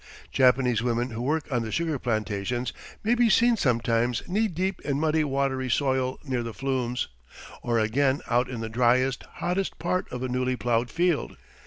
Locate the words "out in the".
8.27-8.67